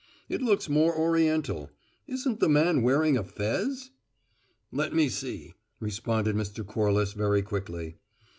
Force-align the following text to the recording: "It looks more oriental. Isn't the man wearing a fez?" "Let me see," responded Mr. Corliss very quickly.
"It 0.27 0.41
looks 0.41 0.67
more 0.67 0.97
oriental. 0.97 1.69
Isn't 2.07 2.39
the 2.39 2.49
man 2.49 2.81
wearing 2.81 3.17
a 3.17 3.23
fez?" 3.23 3.91
"Let 4.71 4.95
me 4.95 5.09
see," 5.09 5.53
responded 5.79 6.35
Mr. 6.35 6.65
Corliss 6.65 7.13
very 7.13 7.43
quickly. 7.43 7.97